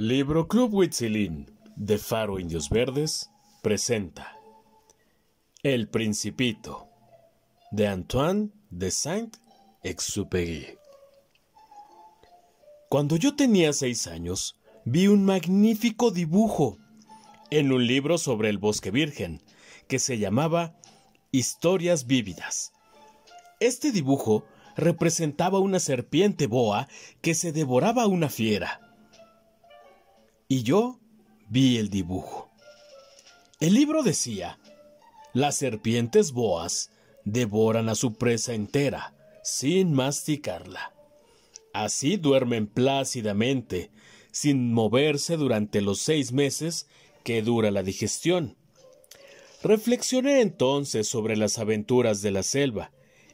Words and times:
Libro 0.00 0.46
Club 0.46 0.74
Huitzilín 0.74 1.50
de 1.74 1.98
Faro 1.98 2.38
Indios 2.38 2.70
Verdes 2.70 3.30
presenta 3.62 4.38
El 5.64 5.88
Principito 5.88 6.86
de 7.72 7.88
Antoine 7.88 8.50
de 8.70 8.92
Saint-Exupéry. 8.92 10.78
Cuando 12.88 13.16
yo 13.16 13.34
tenía 13.34 13.72
seis 13.72 14.06
años, 14.06 14.60
vi 14.84 15.08
un 15.08 15.24
magnífico 15.24 16.12
dibujo 16.12 16.78
en 17.50 17.72
un 17.72 17.84
libro 17.84 18.18
sobre 18.18 18.50
el 18.50 18.58
bosque 18.58 18.92
virgen 18.92 19.42
que 19.88 19.98
se 19.98 20.16
llamaba 20.16 20.76
Historias 21.32 22.06
vívidas. 22.06 22.70
Este 23.58 23.90
dibujo 23.90 24.44
representaba 24.76 25.58
una 25.58 25.80
serpiente 25.80 26.46
boa 26.46 26.86
que 27.20 27.34
se 27.34 27.50
devoraba 27.50 28.04
a 28.04 28.06
una 28.06 28.28
fiera 28.28 28.87
y 30.48 30.62
yo 30.62 30.98
vi 31.50 31.76
el 31.76 31.90
dibujo. 31.90 32.50
El 33.60 33.74
libro 33.74 34.02
decía, 34.02 34.58
las 35.34 35.56
serpientes 35.56 36.32
boas 36.32 36.90
devoran 37.24 37.90
a 37.90 37.94
su 37.94 38.14
presa 38.14 38.54
entera, 38.54 39.14
sin 39.42 39.92
masticarla. 39.92 40.94
Así 41.74 42.16
duermen 42.16 42.66
plácidamente, 42.66 43.90
sin 44.32 44.72
moverse 44.72 45.36
durante 45.36 45.82
los 45.82 46.00
seis 46.00 46.32
meses 46.32 46.88
que 47.24 47.42
dura 47.42 47.70
la 47.70 47.82
digestión. 47.82 48.56
Reflexioné 49.62 50.40
entonces 50.40 51.08
sobre 51.08 51.36
las 51.36 51.58
aventuras 51.58 52.22
de 52.22 52.30
la 52.30 52.42
selva, 52.42 52.90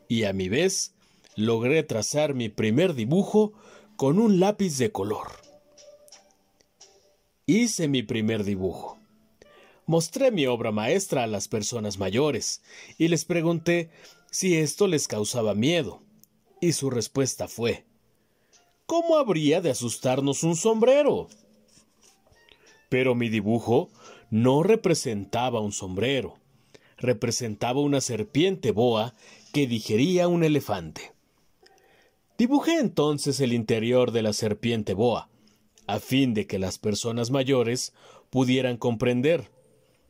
y 0.09 0.25
a 0.25 0.33
mi 0.33 0.49
vez 0.49 0.95
logré 1.37 1.85
trazar 1.85 2.35
mi 2.35 2.49
primer 2.49 2.95
dibujo 2.95 3.53
con 3.97 4.19
un 4.19 4.41
lápiz 4.41 4.79
de 4.79 4.91
color 4.91 5.44
hice 7.47 7.89
mi 7.89 8.03
primer 8.03 8.45
dibujo. 8.45 8.99
Mostré 9.87 10.31
mi 10.31 10.47
obra 10.47 10.73
maestra 10.73 11.25
a 11.25 11.27
las 11.27 11.49
personas 11.49 11.99
mayores 11.99 12.63
y 12.97 13.09
les 13.09 13.25
pregunté 13.25 13.91
si 14.31 14.57
esto 14.57 14.87
les 14.87 15.09
causaba 15.09 15.55
miedo. 15.55 16.03
Y 16.61 16.73
su 16.73 16.89
respuesta 16.89 17.49
fue 17.49 17.85
¿Cómo 18.87 19.17
habría 19.17 19.61
de 19.61 19.71
asustarnos 19.71 20.43
un 20.43 20.57
sombrero? 20.57 21.29
Pero 22.89 23.15
mi 23.15 23.29
dibujo 23.29 23.91
no 24.31 24.63
representaba 24.63 25.61
un 25.61 25.73
sombrero, 25.73 26.39
representaba 26.99 27.81
una 27.81 28.01
serpiente 28.01 28.73
boa 28.73 29.15
que 29.53 29.67
digería 29.67 30.29
un 30.29 30.45
elefante. 30.45 31.13
Dibujé 32.37 32.79
entonces 32.79 33.41
el 33.41 33.53
interior 33.53 34.11
de 34.11 34.23
la 34.23 34.33
serpiente 34.33 34.93
boa, 34.93 35.29
a 35.87 36.01
fin 36.01 36.35
de 36.35 36.47
que 36.47 36.59
las 36.59 36.79
personas 36.79 37.31
mayores 37.31 37.93
pudieran 38.31 38.77
comprender, 38.77 39.51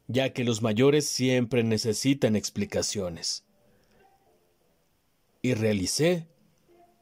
ya 0.07 0.33
que 0.33 0.45
los 0.45 0.63
mayores 0.63 1.07
siempre 1.07 1.65
necesitan 1.65 2.37
explicaciones. 2.37 3.45
Y 5.43 5.55
realicé 5.55 6.27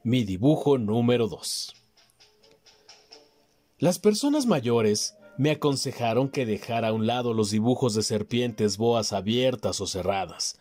mi 0.02 0.24
dibujo 0.24 0.78
número 0.78 1.28
2. 1.28 1.74
Las 3.78 3.98
personas 3.98 4.46
mayores 4.46 5.16
me 5.38 5.50
aconsejaron 5.50 6.28
que 6.28 6.46
dejara 6.46 6.88
a 6.88 6.92
un 6.92 7.06
lado 7.06 7.34
los 7.34 7.50
dibujos 7.50 7.94
de 7.94 8.02
serpientes 8.02 8.76
boas 8.76 9.12
abiertas 9.12 9.80
o 9.80 9.86
cerradas, 9.86 10.58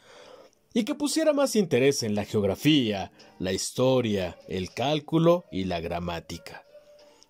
y 0.74 0.86
que 0.86 0.96
pusiera 0.96 1.34
más 1.34 1.56
interés 1.56 2.04
en 2.04 2.16
la 2.16 2.26
geografía, 2.26 3.12
la 3.40 3.52
historia, 3.52 4.38
el 4.48 4.74
cálculo 4.74 5.46
y 5.52 5.66
la 5.66 5.82
gramática. 5.82 6.66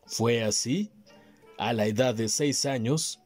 Fue 0.06 0.44
así, 0.44 0.92
a 1.58 1.74
la 1.74 1.86
edad 1.86 2.16
de 2.16 2.28
seis 2.28 2.66
años, 2.66 3.22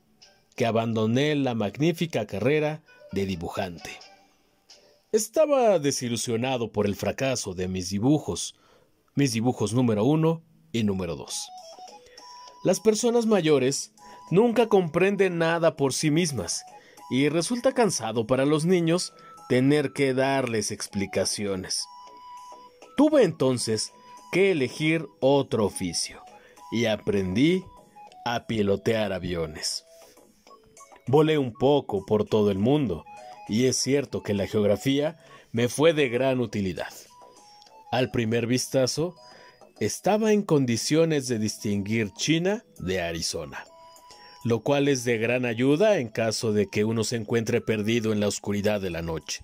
que 0.56 0.66
abandoné 0.66 1.36
la 1.36 1.56
magnífica 1.56 2.26
carrera 2.26 2.84
de 3.12 3.26
dibujante. 3.26 3.92
Estaba 5.12 5.80
desilusionado 5.80 6.72
por 6.72 6.86
el 6.86 6.96
fracaso 6.96 7.54
de 7.54 7.68
mis 7.68 7.90
dibujos, 7.90 8.56
mis 9.16 9.34
dibujos 9.34 9.74
número 9.74 10.04
uno 10.04 10.44
y 10.72 10.84
número 10.84 11.16
dos. 11.16 11.48
Las 12.64 12.80
personas 12.80 13.26
mayores 13.26 13.94
nunca 14.32 14.68
comprenden 14.68 15.38
nada 15.38 15.76
por 15.76 15.94
sí 15.94 16.12
mismas 16.12 16.64
y 17.10 17.30
resulta 17.30 17.74
cansado 17.74 18.28
para 18.28 18.46
los 18.46 18.66
niños 18.66 19.14
tener 19.48 19.94
que 19.94 20.14
darles 20.14 20.72
explicaciones. 20.72 21.86
Tuve 22.98 23.24
entonces 23.24 23.94
que 24.32 24.52
elegir 24.52 25.08
otro 25.22 25.66
oficio 25.66 26.25
y 26.72 26.86
aprendí 26.86 27.64
a 28.26 28.48
pilotear 28.48 29.14
aviones. 29.14 29.86
Volé 31.08 31.38
un 31.38 31.54
poco 31.54 32.06
por 32.06 32.26
todo 32.26 32.50
el 32.50 32.58
mundo 32.58 33.06
y 33.48 33.66
es 33.66 33.78
cierto 33.78 34.24
que 34.24 34.34
la 34.34 34.48
geografía 34.48 35.18
me 35.52 35.68
fue 35.70 35.94
de 35.94 36.10
gran 36.10 36.40
utilidad. 36.40 36.92
Al 37.92 38.12
primer 38.12 38.48
vistazo, 38.48 39.16
estaba 39.80 40.32
en 40.32 40.42
condiciones 40.42 41.28
de 41.28 41.38
distinguir 41.38 42.12
China 42.14 42.66
de 42.80 43.02
Arizona, 43.02 43.66
lo 44.44 44.62
cual 44.62 44.88
es 44.88 45.04
de 45.04 45.18
gran 45.18 45.46
ayuda 45.46 46.00
en 46.00 46.10
caso 46.10 46.54
de 46.54 46.68
que 46.68 46.86
uno 46.86 47.04
se 47.04 47.18
encuentre 47.18 47.62
perdido 47.62 48.12
en 48.12 48.20
la 48.20 48.28
oscuridad 48.28 48.82
de 48.82 48.90
la 48.90 49.02
noche. 49.02 49.44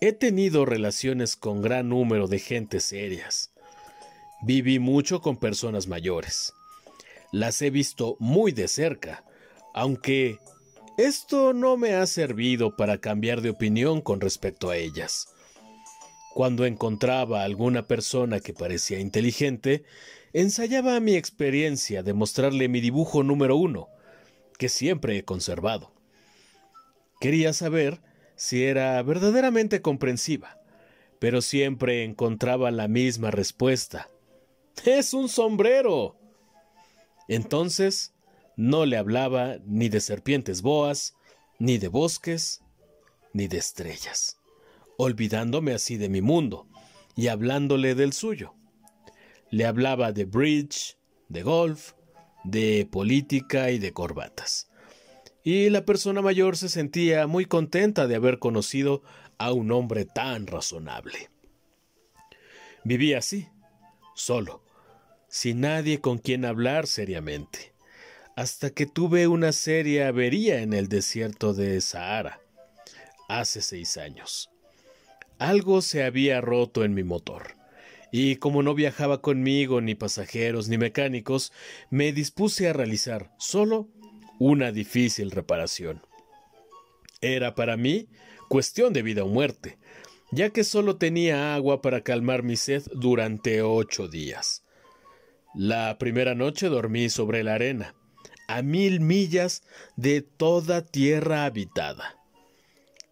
He 0.00 0.12
tenido 0.12 0.64
relaciones 0.64 1.36
con 1.36 1.62
gran 1.62 1.88
número 1.88 2.28
de 2.28 2.38
gentes 2.38 2.84
serias, 2.84 3.52
Viví 4.42 4.78
mucho 4.78 5.20
con 5.20 5.36
personas 5.36 5.86
mayores. 5.86 6.52
Las 7.32 7.60
he 7.62 7.70
visto 7.70 8.16
muy 8.18 8.52
de 8.52 8.68
cerca, 8.68 9.24
aunque 9.74 10.38
esto 10.98 11.52
no 11.52 11.76
me 11.76 11.94
ha 11.94 12.06
servido 12.06 12.76
para 12.76 12.98
cambiar 12.98 13.42
de 13.42 13.50
opinión 13.50 14.00
con 14.00 14.20
respecto 14.20 14.70
a 14.70 14.76
ellas. 14.76 15.28
Cuando 16.34 16.64
encontraba 16.66 17.40
a 17.40 17.44
alguna 17.44 17.86
persona 17.86 18.40
que 18.40 18.54
parecía 18.54 18.98
inteligente, 18.98 19.84
ensayaba 20.32 21.00
mi 21.00 21.14
experiencia 21.14 22.02
de 22.02 22.12
mostrarle 22.12 22.68
mi 22.68 22.80
dibujo 22.80 23.22
número 23.22 23.56
uno, 23.56 23.88
que 24.58 24.68
siempre 24.68 25.18
he 25.18 25.24
conservado. 25.24 25.92
Quería 27.20 27.52
saber 27.52 28.00
si 28.36 28.64
era 28.64 29.02
verdaderamente 29.02 29.80
comprensiva, 29.80 30.58
pero 31.18 31.40
siempre 31.40 32.04
encontraba 32.04 32.70
la 32.70 32.88
misma 32.88 33.30
respuesta. 33.30 34.08
Es 34.84 35.14
un 35.14 35.28
sombrero. 35.28 36.16
Entonces 37.28 38.14
no 38.56 38.86
le 38.86 38.96
hablaba 38.96 39.58
ni 39.66 39.88
de 39.88 40.00
serpientes 40.00 40.62
boas, 40.62 41.14
ni 41.58 41.78
de 41.78 41.88
bosques, 41.88 42.62
ni 43.32 43.48
de 43.48 43.58
estrellas, 43.58 44.38
olvidándome 44.96 45.74
así 45.74 45.96
de 45.96 46.08
mi 46.08 46.22
mundo 46.22 46.68
y 47.16 47.28
hablándole 47.28 47.94
del 47.94 48.12
suyo. 48.12 48.54
Le 49.50 49.66
hablaba 49.66 50.12
de 50.12 50.24
bridge, 50.24 50.96
de 51.28 51.42
golf, 51.42 51.92
de 52.44 52.88
política 52.90 53.70
y 53.70 53.78
de 53.78 53.92
corbatas. 53.92 54.70
Y 55.42 55.70
la 55.70 55.84
persona 55.84 56.22
mayor 56.22 56.56
se 56.56 56.68
sentía 56.68 57.26
muy 57.26 57.44
contenta 57.44 58.06
de 58.06 58.16
haber 58.16 58.38
conocido 58.38 59.02
a 59.38 59.52
un 59.52 59.70
hombre 59.70 60.04
tan 60.04 60.46
razonable. 60.46 61.30
Vivía 62.84 63.18
así, 63.18 63.48
solo, 64.14 64.62
sin 65.36 65.60
nadie 65.60 66.00
con 66.00 66.16
quien 66.16 66.46
hablar 66.46 66.86
seriamente, 66.86 67.74
hasta 68.36 68.70
que 68.70 68.86
tuve 68.86 69.28
una 69.28 69.52
seria 69.52 70.08
avería 70.08 70.62
en 70.62 70.72
el 70.72 70.88
desierto 70.88 71.52
de 71.52 71.78
Sahara, 71.82 72.40
hace 73.28 73.60
seis 73.60 73.98
años. 73.98 74.48
Algo 75.38 75.82
se 75.82 76.04
había 76.04 76.40
roto 76.40 76.84
en 76.84 76.94
mi 76.94 77.04
motor, 77.04 77.54
y 78.10 78.36
como 78.36 78.62
no 78.62 78.74
viajaba 78.74 79.20
conmigo 79.20 79.82
ni 79.82 79.94
pasajeros 79.94 80.68
ni 80.70 80.78
mecánicos, 80.78 81.52
me 81.90 82.14
dispuse 82.14 82.70
a 82.70 82.72
realizar 82.72 83.30
solo 83.38 83.90
una 84.38 84.72
difícil 84.72 85.30
reparación. 85.30 86.00
Era 87.20 87.54
para 87.54 87.76
mí 87.76 88.08
cuestión 88.48 88.94
de 88.94 89.02
vida 89.02 89.22
o 89.22 89.28
muerte, 89.28 89.76
ya 90.32 90.48
que 90.48 90.64
solo 90.64 90.96
tenía 90.96 91.54
agua 91.54 91.82
para 91.82 92.00
calmar 92.00 92.42
mi 92.42 92.56
sed 92.56 92.84
durante 92.94 93.60
ocho 93.60 94.08
días. 94.08 94.62
La 95.56 95.96
primera 95.96 96.34
noche 96.34 96.68
dormí 96.68 97.08
sobre 97.08 97.42
la 97.42 97.54
arena, 97.54 97.94
a 98.46 98.60
mil 98.60 99.00
millas 99.00 99.62
de 99.96 100.20
toda 100.20 100.82
tierra 100.82 101.46
habitada. 101.46 102.22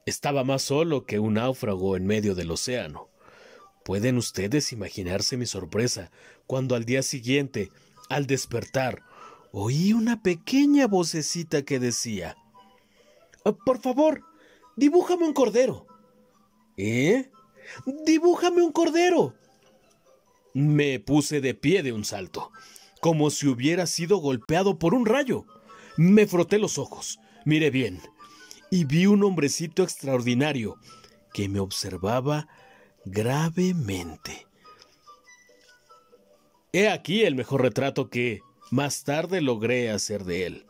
Estaba 0.04 0.44
más 0.44 0.60
solo 0.60 1.06
que 1.06 1.18
un 1.18 1.34
náufrago 1.34 1.96
en 1.96 2.06
medio 2.06 2.34
del 2.34 2.50
océano. 2.50 3.08
Pueden 3.82 4.18
ustedes 4.18 4.72
imaginarse 4.72 5.38
mi 5.38 5.46
sorpresa 5.46 6.10
cuando 6.46 6.74
al 6.74 6.84
día 6.84 7.02
siguiente, 7.02 7.70
al 8.10 8.26
despertar, 8.26 9.00
oí 9.50 9.94
una 9.94 10.22
pequeña 10.22 10.86
vocecita 10.86 11.62
que 11.62 11.78
decía 11.78 12.36
oh, 13.44 13.56
Por 13.56 13.80
favor, 13.80 14.22
dibújame 14.76 15.24
un 15.24 15.32
cordero. 15.32 15.86
¿Eh? 16.76 17.30
Dibújame 18.04 18.60
un 18.60 18.72
cordero. 18.72 19.34
Me 20.54 20.98
puse 21.00 21.40
de 21.40 21.54
pie 21.54 21.82
de 21.82 21.92
un 21.92 22.04
salto. 22.04 22.50
como 23.04 23.28
si 23.28 23.46
hubiera 23.48 23.86
sido 23.86 24.16
golpeado 24.16 24.78
por 24.78 24.94
un 24.94 25.04
rayo. 25.04 25.44
Me 25.98 26.26
froté 26.26 26.58
los 26.58 26.78
ojos, 26.78 27.18
miré 27.44 27.68
bien, 27.68 28.00
y 28.70 28.86
vi 28.86 29.04
un 29.04 29.22
hombrecito 29.22 29.82
extraordinario 29.82 30.76
que 31.34 31.50
me 31.50 31.60
observaba 31.60 32.48
gravemente. 33.04 34.46
He 36.72 36.88
aquí 36.88 37.24
el 37.24 37.34
mejor 37.34 37.60
retrato 37.60 38.08
que 38.08 38.40
más 38.70 39.04
tarde 39.04 39.42
logré 39.42 39.90
hacer 39.90 40.24
de 40.24 40.46
él, 40.46 40.66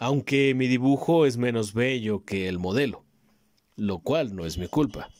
aunque 0.00 0.54
mi 0.56 0.66
dibujo 0.66 1.26
es 1.26 1.36
menos 1.36 1.74
bello 1.74 2.24
que 2.24 2.48
el 2.48 2.58
modelo, 2.58 3.04
lo 3.76 4.00
cual 4.00 4.34
no 4.34 4.46
es 4.46 4.58
mi 4.58 4.66
culpa, 4.66 5.10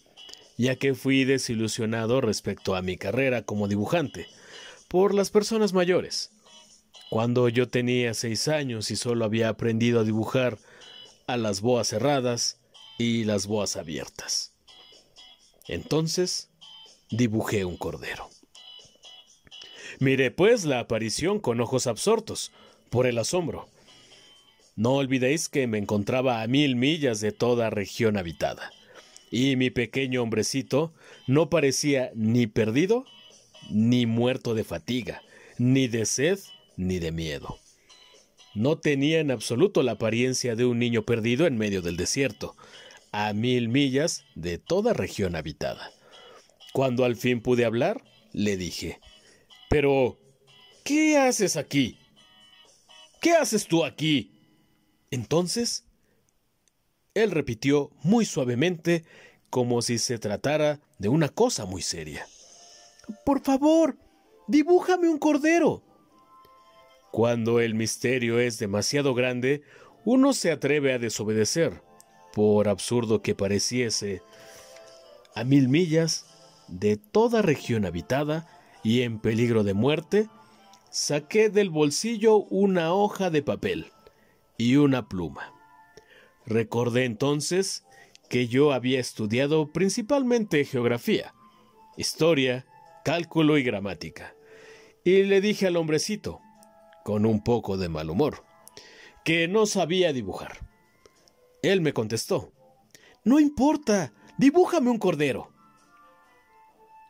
ya 0.62 0.76
que 0.76 0.94
fui 0.94 1.25
desilusionado 1.25 2.20
respecto 2.20 2.76
a 2.76 2.82
mi 2.82 2.97
carrera 2.97 3.43
como 3.43 3.67
dibujante 3.67 4.29
por 4.87 5.12
las 5.12 5.31
personas 5.31 5.73
mayores. 5.73 6.31
Cuando 7.11 7.49
yo 7.49 7.67
tenía 7.67 8.14
seis 8.14 8.47
años 8.47 8.93
y 8.93 8.97
solo 8.97 9.25
había 9.25 9.49
aprendido 9.49 9.99
a 9.99 10.05
dibujar 10.05 10.59
a 11.26 11.37
las 11.37 11.62
boas 11.62 11.88
cerradas 11.88 12.61
y 12.97 13.25
las 13.25 13.49
boas 13.49 13.76
abiertas. 13.76 14.53
Entonces 15.67 16.49
dibujé 17.11 17.65
un 17.65 17.76
cordero. 17.76 18.31
Miré 19.99 20.31
pues 20.31 20.65
la 20.65 20.79
aparición 20.79 21.41
con 21.41 21.61
ojos 21.61 21.88
absortos 21.88 22.53
por 22.88 23.08
el 23.08 23.19
asombro. 23.19 23.69
No 24.76 24.93
olvidéis 24.93 25.49
que 25.49 25.67
me 25.67 25.79
encontraba 25.79 26.41
a 26.41 26.47
mil 26.47 26.76
millas 26.76 27.20
de 27.20 27.32
toda 27.32 27.69
región 27.69 28.17
habitada, 28.17 28.70
y 29.32 29.56
mi 29.56 29.70
pequeño 29.70 30.23
hombrecito 30.23 30.93
no 31.26 31.49
parecía 31.49 32.12
ni 32.14 32.46
perdido, 32.46 33.06
ni 33.70 34.05
muerto 34.05 34.55
de 34.55 34.62
fatiga, 34.62 35.23
ni 35.58 35.88
de 35.88 36.05
sed, 36.05 36.38
ni 36.76 36.99
de 36.99 37.12
miedo. 37.12 37.58
No 38.55 38.79
tenía 38.79 39.20
en 39.20 39.31
absoluto 39.31 39.82
la 39.82 39.93
apariencia 39.93 40.55
de 40.55 40.67
un 40.67 40.79
niño 40.79 41.05
perdido 41.05 41.46
en 41.46 41.56
medio 41.56 41.81
del 41.81 41.96
desierto, 41.96 42.55
a 43.11 43.32
mil 43.32 43.70
millas 43.70 44.25
de 44.34 44.58
toda 44.58 44.93
región 44.93 45.34
habitada. 45.34 45.90
Cuando 46.75 47.06
al 47.06 47.17
fin 47.17 47.40
pude 47.40 47.64
hablar, 47.64 48.05
le 48.32 48.58
dije, 48.58 49.00
Pero, 49.70 50.19
¿qué 50.84 51.17
haces 51.17 51.56
aquí? 51.56 51.99
¿Qué 53.23 53.32
haces 53.32 53.67
tú 53.67 53.82
aquí? 53.87 54.32
Entonces, 55.11 55.87
él 57.14 57.31
repitió 57.31 57.91
muy 58.03 58.25
suavemente, 58.25 59.05
como 59.50 59.82
si 59.82 59.99
se 59.99 60.19
tratara 60.19 60.81
de 60.99 61.09
una 61.09 61.29
cosa 61.29 61.67
muy 61.67 61.82
seria. 61.82 62.26
Por 63.25 63.43
favor, 63.43 63.99
dibújame 64.47 65.09
un 65.09 65.19
cordero. 65.19 65.82
Cuando 67.11 67.61
el 67.61 67.75
misterio 67.75 68.38
es 68.38 68.59
demasiado 68.59 69.12
grande, 69.14 69.62
uno 70.05 70.32
se 70.32 70.50
atreve 70.50 70.94
a 70.94 70.99
desobedecer, 70.99 71.82
por 72.32 72.69
absurdo 72.69 73.20
que 73.20 73.35
pareciese. 73.35 74.23
A 75.35 75.44
mil 75.44 75.69
millas 75.69 76.25
de 76.69 76.97
toda 76.97 77.43
región 77.43 77.85
habitada 77.85 78.49
y 78.82 79.03
en 79.03 79.19
peligro 79.20 79.65
de 79.65 79.75
muerte, 79.75 80.29
saqué 80.91 81.50
del 81.50 81.69
bolsillo 81.69 82.37
una 82.37 82.94
hoja 82.94 83.29
de 83.29 83.43
papel 83.43 83.93
y 84.56 84.76
una 84.76 85.08
pluma. 85.08 85.53
Recordé 86.47 87.05
entonces 87.05 87.85
que 88.29 88.49
yo 88.49 88.73
había 88.73 88.99
estudiado 88.99 89.73
principalmente 89.73 90.65
geografía, 90.65 91.35
historia, 91.97 92.67
cálculo 93.05 93.59
y 93.59 93.62
gramática, 93.62 94.35
y 95.05 95.25
le 95.25 95.41
dije 95.41 95.67
al 95.67 95.77
hombrecito, 95.77 96.41
con 97.05 97.27
un 97.27 97.43
poco 97.43 97.77
de 97.77 97.89
mal 97.89 98.11
humor, 98.11 98.44
que 99.25 99.49
no 99.49 99.67
sabía 99.67 100.12
dibujar. 100.12 100.67
Él 101.62 101.81
me 101.81 101.93
contestó, 101.93 102.53
No 103.25 103.39
importa, 103.39 104.12
dibújame 104.39 104.91
un 104.91 104.99
cordero. 104.99 105.53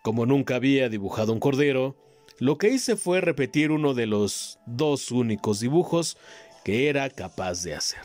Como 0.02 0.26
nunca 0.26 0.56
había 0.56 0.88
dibujado 0.88 1.32
un 1.32 1.40
cordero, 1.40 1.96
lo 2.38 2.58
que 2.58 2.68
hice 2.68 2.96
fue 2.96 3.20
repetir 3.20 3.70
uno 3.70 3.94
de 3.94 4.06
los 4.06 4.58
dos 4.66 5.10
únicos 5.10 5.60
dibujos 5.60 6.18
que 6.64 6.88
era 6.88 7.08
capaz 7.08 7.62
de 7.62 7.74
hacer, 7.74 8.02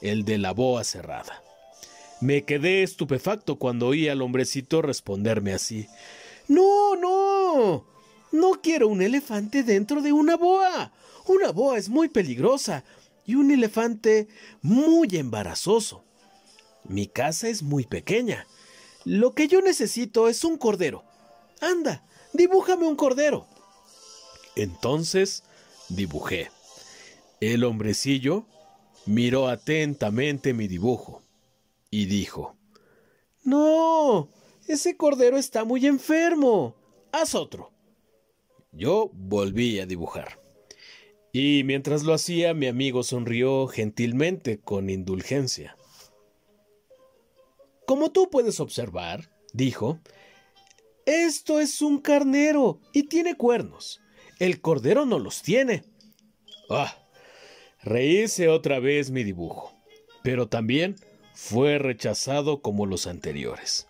el 0.00 0.24
de 0.24 0.38
la 0.38 0.52
boa 0.52 0.84
cerrada. 0.84 1.42
Me 2.20 2.44
quedé 2.44 2.82
estupefacto 2.82 3.56
cuando 3.56 3.88
oí 3.88 4.08
al 4.08 4.22
hombrecito 4.22 4.82
responderme 4.82 5.52
así. 5.52 5.86
No, 6.48 6.96
no, 6.96 7.86
no 8.32 8.50
quiero 8.62 8.88
un 8.88 9.02
elefante 9.02 9.62
dentro 9.62 10.02
de 10.02 10.12
una 10.12 10.36
boa. 10.36 10.92
Una 11.26 11.52
boa 11.52 11.78
es 11.78 11.88
muy 11.88 12.08
peligrosa 12.08 12.84
y 13.24 13.34
un 13.34 13.50
elefante 13.50 14.28
muy 14.62 15.08
embarazoso. 15.16 16.04
Mi 16.84 17.06
casa 17.06 17.48
es 17.48 17.62
muy 17.62 17.84
pequeña. 17.84 18.46
Lo 19.04 19.34
que 19.34 19.46
yo 19.46 19.60
necesito 19.60 20.28
es 20.28 20.42
un 20.42 20.58
cordero. 20.58 21.04
Anda, 21.60 22.04
dibújame 22.32 22.86
un 22.86 22.96
cordero. 22.96 23.46
Entonces 24.56 25.44
dibujé. 25.88 26.50
El 27.40 27.62
hombrecillo 27.64 28.46
miró 29.08 29.48
atentamente 29.48 30.52
mi 30.52 30.68
dibujo 30.68 31.22
y 31.90 32.04
dijo, 32.04 32.56
No, 33.42 34.28
ese 34.66 34.98
cordero 34.98 35.38
está 35.38 35.64
muy 35.64 35.86
enfermo. 35.86 36.76
Haz 37.10 37.34
otro. 37.34 37.72
Yo 38.70 39.10
volví 39.14 39.80
a 39.80 39.86
dibujar. 39.86 40.38
Y 41.32 41.62
mientras 41.64 42.02
lo 42.02 42.12
hacía, 42.12 42.52
mi 42.52 42.66
amigo 42.66 43.02
sonrió 43.02 43.66
gentilmente, 43.66 44.60
con 44.60 44.90
indulgencia. 44.90 45.76
Como 47.86 48.12
tú 48.12 48.28
puedes 48.28 48.60
observar, 48.60 49.30
dijo, 49.54 50.00
esto 51.06 51.60
es 51.60 51.80
un 51.80 51.98
carnero 51.98 52.80
y 52.92 53.04
tiene 53.04 53.36
cuernos. 53.36 54.02
El 54.38 54.60
cordero 54.60 55.06
no 55.06 55.18
los 55.18 55.40
tiene. 55.40 55.84
Ah, 56.68 57.07
rehice 57.82 58.48
otra 58.48 58.80
vez 58.80 59.10
mi 59.10 59.24
dibujo, 59.24 59.72
pero 60.22 60.48
también 60.48 60.96
fue 61.34 61.78
rechazado 61.78 62.62
como 62.62 62.86
los 62.86 63.06
anteriores. 63.06 63.86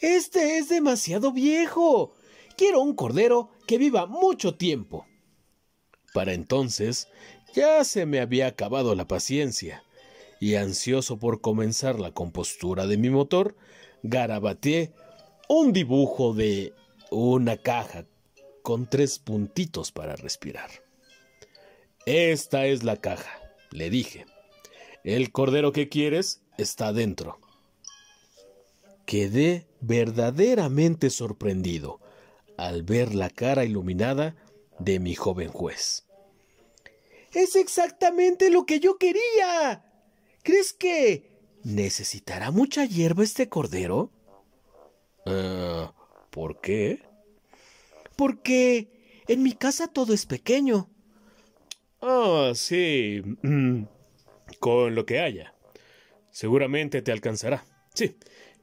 Este 0.00 0.58
es 0.58 0.68
demasiado 0.68 1.32
viejo. 1.32 2.14
Quiero 2.56 2.80
un 2.80 2.94
cordero 2.94 3.50
que 3.66 3.78
viva 3.78 4.06
mucho 4.06 4.54
tiempo. 4.54 5.06
Para 6.12 6.32
entonces 6.32 7.08
ya 7.54 7.84
se 7.84 8.06
me 8.06 8.20
había 8.20 8.46
acabado 8.46 8.94
la 8.94 9.06
paciencia, 9.06 9.84
y 10.40 10.54
ansioso 10.54 11.18
por 11.18 11.40
comenzar 11.40 12.00
la 12.00 12.12
compostura 12.12 12.86
de 12.86 12.96
mi 12.96 13.10
motor, 13.10 13.56
garabateé 14.02 14.92
un 15.48 15.72
dibujo 15.72 16.32
de 16.32 16.72
una 17.10 17.58
caja 17.58 18.06
con 18.62 18.88
tres 18.88 19.18
puntitos 19.18 19.92
para 19.92 20.16
respirar. 20.16 20.70
Esta 22.06 22.66
es 22.66 22.82
la 22.82 22.96
caja, 22.96 23.30
le 23.70 23.90
dije. 23.90 24.26
El 25.04 25.32
cordero 25.32 25.72
que 25.72 25.88
quieres 25.88 26.42
está 26.58 26.92
dentro. 26.92 27.38
Quedé 29.06 29.66
verdaderamente 29.80 31.10
sorprendido 31.10 32.00
al 32.56 32.82
ver 32.82 33.14
la 33.14 33.30
cara 33.30 33.64
iluminada 33.64 34.36
de 34.78 34.98
mi 34.98 35.14
joven 35.14 35.48
juez. 35.50 36.06
Es 37.32 37.56
exactamente 37.56 38.50
lo 38.50 38.66
que 38.66 38.80
yo 38.80 38.98
quería. 38.98 39.84
¿Crees 40.42 40.72
que 40.72 41.30
necesitará 41.62 42.50
mucha 42.50 42.84
hierba 42.84 43.24
este 43.24 43.48
cordero? 43.48 44.10
Ah, 45.26 45.92
¿Por 46.30 46.60
qué? 46.60 47.02
Porque 48.16 49.22
en 49.28 49.42
mi 49.42 49.52
casa 49.52 49.88
todo 49.88 50.12
es 50.12 50.26
pequeño. 50.26 50.88
Ah, 52.00 52.52
sí. 52.54 53.22
Mm, 53.42 53.84
con 54.58 54.94
lo 54.94 55.04
que 55.04 55.20
haya. 55.20 55.54
Seguramente 56.30 57.02
te 57.02 57.12
alcanzará. 57.12 57.64
Sí, 57.94 58.16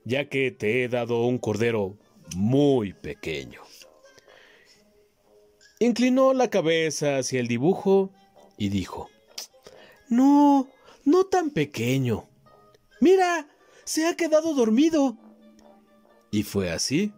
ya 0.05 0.29
que 0.29 0.51
te 0.51 0.83
he 0.83 0.89
dado 0.89 1.25
un 1.25 1.37
cordero 1.37 1.97
muy 2.35 2.93
pequeño. 2.93 3.61
Inclinó 5.79 6.33
la 6.33 6.49
cabeza 6.49 7.17
hacia 7.17 7.39
el 7.39 7.47
dibujo 7.47 8.11
y 8.57 8.69
dijo, 8.69 9.09
No, 10.09 10.67
no 11.05 11.25
tan 11.25 11.51
pequeño. 11.51 12.27
Mira, 12.99 13.47
se 13.83 14.07
ha 14.07 14.15
quedado 14.15 14.53
dormido. 14.53 15.17
Y 16.31 16.43
fue 16.43 16.71
así 16.71 17.13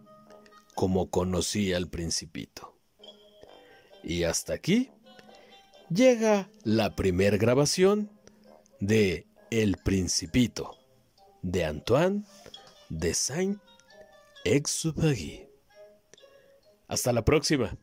como 0.74 1.10
conocí 1.10 1.72
al 1.72 1.88
principito. 1.88 2.76
Y 4.02 4.24
hasta 4.24 4.54
aquí 4.54 4.90
llega 5.90 6.48
la 6.62 6.94
primer 6.94 7.38
grabación 7.38 8.08
de 8.78 9.26
El 9.50 9.76
Principito 9.76 10.78
de 11.42 11.64
Antoine 11.64 12.22
de 12.88 13.12
Saint-Exupéry. 13.12 15.48
Hasta 16.88 17.12
la 17.12 17.24
próxima. 17.24 17.76